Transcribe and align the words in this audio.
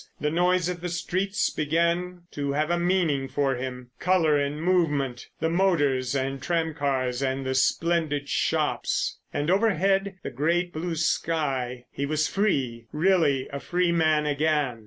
The 0.19 0.31
noise 0.31 0.67
of 0.67 0.81
the 0.81 0.89
streets 0.89 1.51
began 1.51 2.23
to 2.31 2.53
have 2.53 2.71
a 2.71 2.79
meaning 2.79 3.27
for 3.27 3.53
him: 3.53 3.91
colour 3.99 4.35
and 4.35 4.59
movement. 4.59 5.27
The 5.39 5.47
motors 5.51 6.15
and 6.15 6.41
tram 6.41 6.73
cars 6.73 7.21
and 7.21 7.45
the 7.45 7.53
splendid 7.53 8.27
shops. 8.27 9.19
And, 9.31 9.51
overhead, 9.51 10.15
the 10.23 10.31
great 10.31 10.73
blue 10.73 10.95
sky. 10.95 11.85
He 11.91 12.07
was 12.07 12.27
free, 12.27 12.87
really 12.91 13.47
a 13.53 13.59
free 13.59 13.91
man 13.91 14.25
again. 14.25 14.79